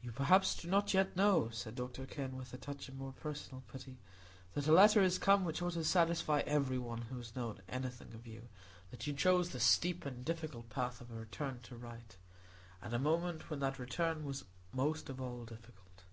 [0.00, 3.62] "You perhaps do not yet know," said Dr Kenn, with a touch of more personal
[3.70, 3.98] pity,
[4.54, 8.14] "that a letter is come which ought to satisfy every one who has known anything
[8.14, 8.48] of you,
[8.90, 12.16] that you chose the steep and difficult path of a return to the right,
[12.80, 16.04] at the moment when that return was most of all difficult."